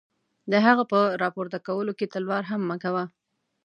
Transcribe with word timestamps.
د 0.51 0.53
هغه 0.65 0.83
په 0.91 0.99
را 1.21 1.29
پورته 1.35 1.57
کولو 1.67 1.91
کې 1.97 2.11
تلوار 2.13 2.43
هم 2.51 2.61
مه 2.69 2.75
کوه. 2.83 3.03